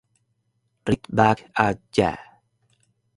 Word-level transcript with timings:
Right 0.87 1.05
back 1.15 1.51
at 1.55 1.79
ya. 1.95 2.15